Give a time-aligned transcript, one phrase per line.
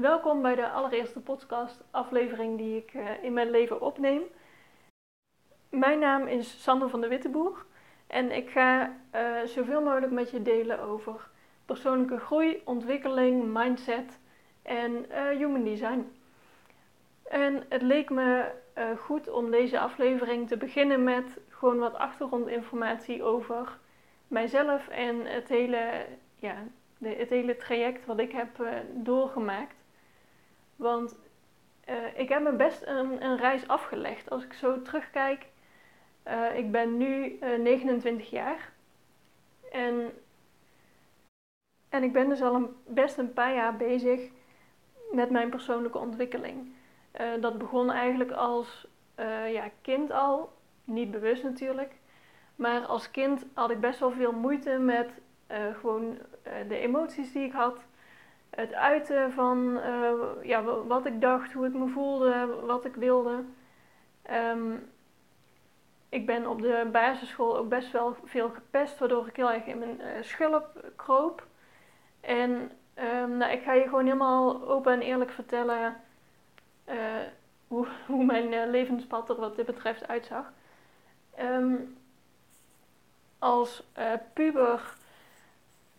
[0.00, 4.22] Welkom bij de allereerste podcast aflevering die ik uh, in mijn leven opneem.
[5.68, 7.64] Mijn naam is Sander van de Witteboer
[8.06, 11.28] en ik ga uh, zoveel mogelijk met je delen over
[11.64, 14.18] persoonlijke groei, ontwikkeling, mindset
[14.62, 16.12] en uh, human design.
[17.22, 18.44] En het leek me
[18.98, 23.78] goed om deze aflevering te beginnen met gewoon wat achtergrondinformatie over
[24.28, 26.06] mijzelf en het hele,
[26.36, 26.54] ja,
[26.98, 28.48] het hele traject wat ik heb
[28.94, 29.79] doorgemaakt.
[30.80, 31.18] Want
[31.88, 34.30] uh, ik heb me best een, een, reis afgelegd.
[34.30, 35.46] Als ik zo terugkijk,
[36.26, 38.72] uh, ik ben nu uh, eh, 29 jaar.
[39.72, 40.12] En,
[41.88, 44.30] en ik ben dus al een, best een paar jaar bezig
[45.12, 46.72] met mijn persoonlijke ontwikkeling.
[47.40, 48.86] dat begon eigenlijk als
[49.46, 50.52] ja, kind al,
[50.84, 51.92] niet bewust natuurlijk.
[52.56, 55.10] Maar als kind had ik best wel veel moeite met
[55.80, 56.18] gewoon
[56.68, 57.80] de emoties die ik had
[58.50, 63.44] het uiten van uh, ja, wat ik dacht, hoe ik me voelde, wat ik wilde.
[64.30, 64.90] Um,
[66.08, 69.78] ik ben op de basisschool ook best wel veel gepest, waardoor ik heel erg in
[69.78, 71.46] mijn uh, schulp kroop.
[72.20, 72.50] En
[72.94, 76.00] um, nou, ik ga je gewoon helemaal open en eerlijk vertellen
[76.88, 76.94] uh,
[77.68, 80.52] hoe, hoe, mijn levenspad er wat dit betreft uitzag.
[81.40, 81.98] Um,
[83.38, 83.84] als
[84.32, 84.94] puber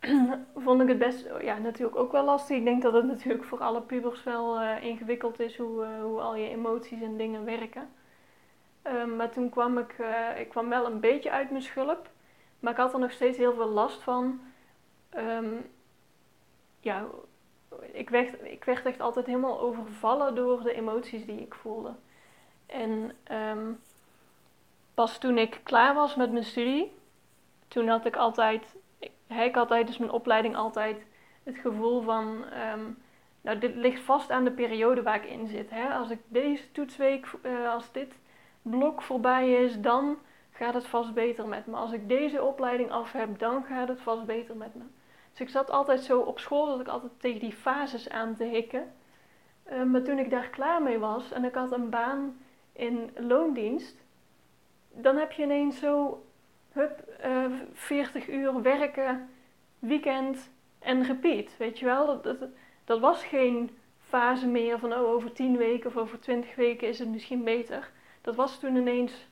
[0.64, 2.56] vond ik het best, ja, natuurlijk ook wel lastig.
[2.56, 6.20] Ik denk dat het natuurlijk voor alle pubers wel uh, ingewikkeld is hoe, uh, hoe
[6.20, 7.88] al je emoties en dingen werken.
[8.82, 12.10] Um, maar toen kwam ik, uh, ik kwam wel een beetje uit mijn schulp,
[12.60, 14.40] maar ik had er nog steeds heel veel last van.
[15.16, 15.70] Um,
[16.80, 17.06] ja,
[17.92, 21.94] ik werd, ik werd echt altijd helemaal overvallen door de emoties die ik voelde.
[22.66, 23.80] En um,
[24.94, 26.92] pas toen ik klaar was met mijn studie,
[27.68, 28.76] toen had ik altijd
[29.38, 31.06] ik had tijdens mijn opleiding altijd
[31.42, 32.84] het gevoel van, ehm,
[33.40, 35.70] nou dit ligt vast aan de periode waar ik in zit.
[35.70, 35.88] Hè?
[35.88, 38.14] Als ik deze toetsweek, uh, als dit
[38.62, 40.18] blok voorbij is, dan
[40.50, 41.76] gaat het vast beter met me.
[41.76, 44.82] Als ik deze opleiding af heb, dan gaat het vast beter met me.
[45.30, 48.44] Dus ik zat altijd zo op school dat ik altijd tegen die fases aan te
[48.44, 48.92] hikken.
[49.72, 52.38] Uh, maar toen ik daar klaar mee was en ik had een baan
[52.72, 53.96] in loondienst,
[54.92, 56.24] dan heb je ineens zo
[56.72, 59.28] hup, uh, eh, 40 uur werken,
[59.78, 61.56] weekend en repeat.
[61.56, 62.38] Weet je wel, dat,
[62.84, 63.70] dat, was geen
[64.00, 67.90] fase meer van oh, over 10 weken of over 20 weken is het misschien beter.
[68.20, 69.28] Dat was toen ineens,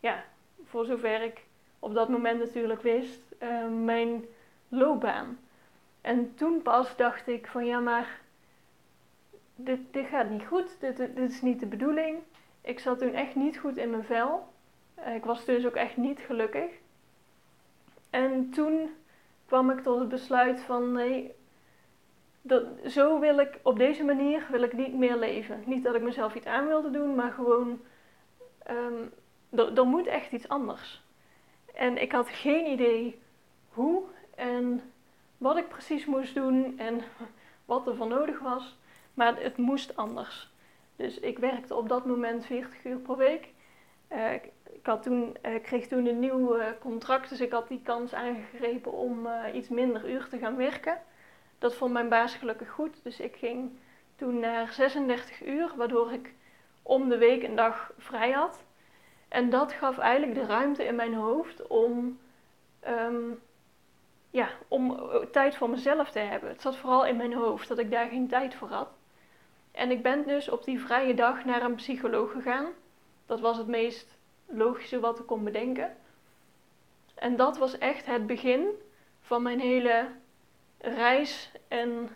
[0.00, 0.24] ja,
[0.64, 1.44] voor zover ik
[1.78, 4.24] op dat moment natuurlijk wist, uh, mijn
[4.68, 5.38] loopbaan.
[6.00, 8.20] En toen pas dacht ik van ja, maar
[9.54, 12.18] dit, dit gaat niet goed, dit, dit is niet de bedoeling.
[12.60, 14.48] Ik zat toen echt niet goed in mijn vel.
[14.96, 16.70] Eh, ik was dus ook echt niet gelukkig.
[18.10, 18.90] En toen
[19.46, 21.34] kwam ik tot het besluit van nee,
[22.42, 25.62] dat, zo wil ik, op deze manier wil ik niet meer leven.
[25.66, 27.80] Niet dat ik mezelf iets aan wilde doen, maar gewoon,
[28.70, 29.12] um,
[29.76, 31.04] er moet echt iets anders.
[31.74, 33.18] En ik had geen idee
[33.68, 34.02] hoe
[34.34, 34.92] en
[35.38, 37.00] wat ik precies moest doen en
[37.64, 38.76] wat er voor nodig was.
[39.14, 40.50] Maar het moest anders.
[40.96, 43.48] Dus ik werkte op dat moment 40 uur per week.
[44.12, 44.32] Uh,
[44.72, 48.14] ik had toen, uh, kreeg toen een nieuw uh, contract, dus ik had die kans
[48.14, 51.02] aangegrepen om iets minder uur te gaan werken.
[51.58, 53.70] Dat vond mijn baas gelukkig goed, dus ik ging
[54.16, 56.34] toen naar 36 uur, waardoor ik
[56.82, 58.64] om de week een dag vrij had.
[59.28, 62.18] En dat gaf eigenlijk de ruimte in mijn hoofd om,
[62.88, 63.42] um,
[64.30, 66.48] ja, om tijd voor mezelf te hebben.
[66.48, 68.88] Het zat vooral in mijn hoofd dat ik daar geen tijd voor had.
[69.72, 72.66] En ik ben dus op die vrije dag naar een psycholoog gegaan.
[73.26, 75.96] Dat was het meest logische wat ik kon bedenken.
[77.14, 78.68] En dat was echt het begin
[79.20, 80.10] van mijn hele
[80.78, 82.08] reis en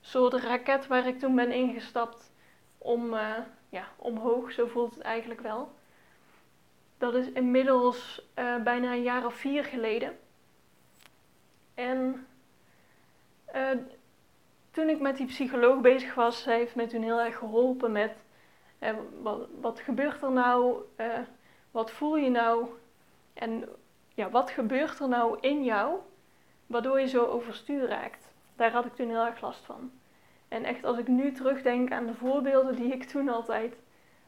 [0.00, 2.32] soort raket waar ik toen ben ingestapt
[2.78, 3.38] om, uh,
[3.68, 5.74] ja, omhoog, zo voelt het eigenlijk wel.
[6.98, 10.18] Dat is inmiddels uh, bijna een jaar of vier geleden.
[11.74, 12.26] En
[13.54, 13.70] uh,
[14.70, 18.16] toen ik met die psycholoog bezig was, zij heeft mij toen heel erg geholpen met
[19.22, 20.76] wat, wat gebeurt er nou?
[21.70, 22.66] Wat voel je nou?
[23.34, 23.68] En
[24.14, 25.98] ja, wat gebeurt er nou in jou
[26.66, 28.32] waardoor je zo overstuur raakt?
[28.56, 29.92] Daar had ik toen heel erg last van.
[30.48, 33.76] En echt als ik nu terugdenk aan de voorbeelden die ik toen altijd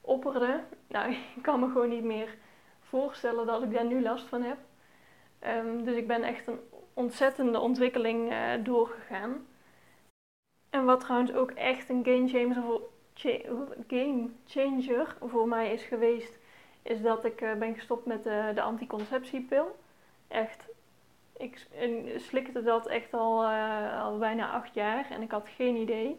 [0.00, 2.36] opperde, nou, ik kan me gewoon niet meer
[2.80, 4.58] voorstellen dat ik daar nu last van heb.
[5.46, 6.60] Um, dus ik ben echt een
[6.94, 9.46] ontzettende ontwikkeling uh, doorgegaan.
[10.70, 12.82] En wat trouwens ook echt een game changer, voor,
[13.86, 16.38] game changer voor mij is geweest,
[16.82, 19.76] is dat ik uh, ben gestopt met de, de anticonceptiepil.
[20.28, 20.68] Echt,
[21.36, 21.66] ik
[22.16, 26.18] slikte dat echt al, uh, al bijna acht jaar en ik had geen idee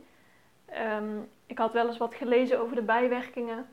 [0.73, 3.65] Ehm, ik had wel eens wat gelezen over de bijwerkingen.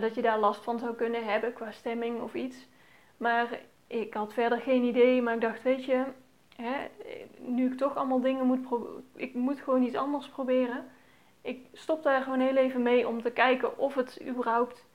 [0.00, 2.68] Dat je daar last van zou kunnen hebben qua stemming of iets.
[3.16, 5.22] Maar ik had verder geen idee.
[5.22, 6.04] Maar ik dacht, weet je,
[6.56, 6.74] hè,
[7.38, 9.04] nu ik toch allemaal dingen moet proberen.
[9.14, 10.84] Ik moet gewoon iets anders proberen.
[11.42, 14.86] Ik stop daar gewoon heel even mee om te kijken of het überhaupt.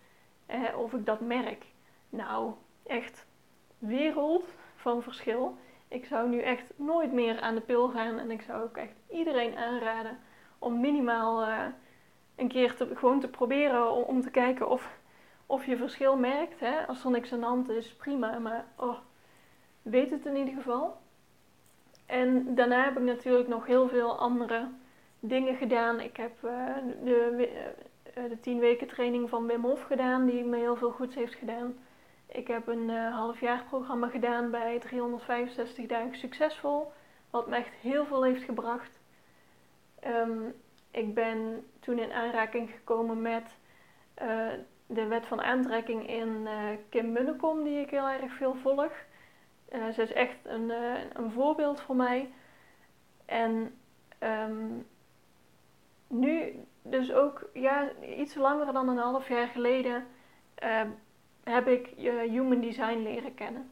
[0.76, 1.66] of ik dat merk.
[2.10, 2.54] Nou,
[2.86, 3.28] echt
[3.78, 5.58] wereld van verschil.
[5.88, 8.20] Ik zou nu echt nooit meer aan de pil gaan.
[8.20, 10.20] En ik zou ook echt iedereen aanraden
[10.60, 11.66] om minimaal uh,
[12.36, 15.00] een keer te, gewoon te proberen om, om, te kijken of,
[15.46, 16.60] of je verschil merkt.
[16.60, 16.88] Hè?
[16.88, 18.40] Als er niks aan de hand is, prima.
[18.40, 18.98] Maar oh,
[19.82, 20.98] weet het in ieder geval.
[22.06, 24.68] En daarna heb ik natuurlijk nog heel veel andere
[25.20, 26.00] dingen gedaan.
[26.00, 27.50] Ik heb uh, de,
[28.18, 31.36] uh, de 10 weken training van Wim Hof gedaan, die me heel veel goeds heeft
[31.36, 31.78] gedaan.
[32.28, 36.92] Ik heb een uh, halfjaarprogramma gedaan bij 365 dagen succesvol,
[37.30, 39.00] wat me echt heel veel heeft gebracht.
[40.08, 40.54] Um,
[40.92, 43.58] ik ben toen in aanraking gekomen met
[44.86, 46.48] de wet van aantrekking in
[46.90, 48.92] Kim Munnekom, die ik heel erg veel volg.
[49.94, 50.70] ze is echt een,
[51.14, 52.30] een voorbeeld voor mij.
[53.26, 53.78] En
[54.20, 54.86] um,
[56.08, 60.08] nu, dus ook ja, iets langer dan een half jaar geleden,
[61.44, 61.88] heb ik
[62.30, 63.70] human design leren kennen.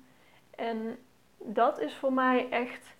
[0.55, 0.97] En
[1.37, 2.95] dat is voor mij echt.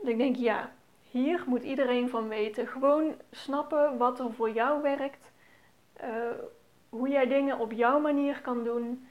[0.00, 0.72] Dat ik denk, ja,
[1.10, 2.66] hier moet iedereen van weten.
[2.66, 5.30] Gewoon snappen wat er voor jou werkt.
[6.04, 6.08] Uh,
[6.88, 9.08] hoe jij dingen op jouw manier kan doen.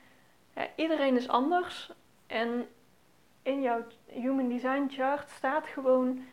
[0.56, 1.92] Ja, iedereen is anders.
[2.28, 2.68] En
[3.42, 6.26] in jouw Human Design chart staat gewoon.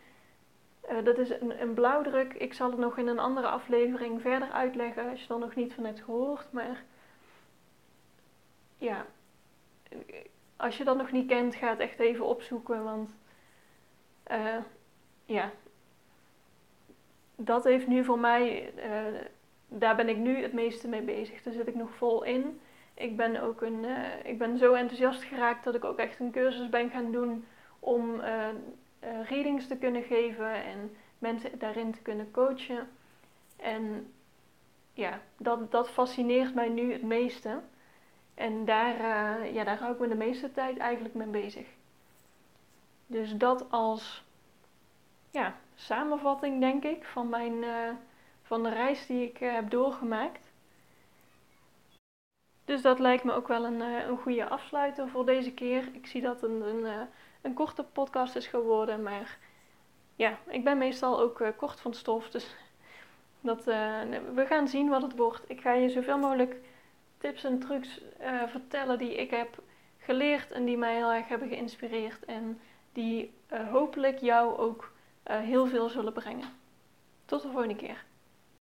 [0.90, 2.34] Uh, dat is een, een, blauwdruk.
[2.34, 5.74] Ik zal het nog in een andere aflevering verder uitleggen als je er nog niet
[5.74, 6.52] van hebt gehoord.
[6.52, 6.82] Maar
[8.78, 9.06] ja,
[10.56, 12.84] als je dat nog niet kent, ga het echt even opzoeken.
[12.84, 13.10] Want
[14.30, 14.56] uh,
[15.24, 15.50] ja,
[17.36, 19.20] dat heeft nu voor mij, uh,
[19.68, 21.42] daar ben ik nu het meeste mee bezig.
[21.42, 22.60] Daar zit ik nog vol in.
[22.94, 23.84] Ik ben ook een,
[24.24, 27.44] ik ben zo enthousiast geraakt dat ik ook echt een cursus ben gaan doen
[27.78, 28.20] om
[29.28, 32.88] readings te kunnen geven en mensen daarin te kunnen coachen.
[33.56, 34.12] En
[34.92, 37.60] ja, dat, dat fascineert mij nu het meeste.
[38.34, 41.66] En daar, uh, ja, daar hou ik me de meeste tijd eigenlijk mee bezig.
[43.06, 44.24] Dus dat als
[45.30, 47.90] ja, samenvatting, denk ik, van, mijn, uh,
[48.42, 50.52] van de reis die ik heb doorgemaakt.
[52.64, 55.88] Dus dat lijkt me ook wel een, een goede afsluiter voor deze keer.
[55.92, 57.08] Ik zie dat een, een,
[57.44, 59.38] een korte podcast is geworden, maar
[60.16, 62.30] ja, ik ben meestal ook kort van stof.
[62.30, 62.56] Dus
[63.40, 65.50] dat, we gaan zien wat het wordt.
[65.50, 66.56] Ik ga je zoveel mogelijk
[67.18, 69.62] tips en trucs uh, vertellen die ik heb
[69.98, 72.60] geleerd en die mij heel erg hebben geïnspireerd en
[72.92, 73.34] die
[73.70, 74.92] hopelijk jou ook
[75.22, 76.48] heel veel zullen brengen.
[77.24, 78.04] Tot de volgende keer.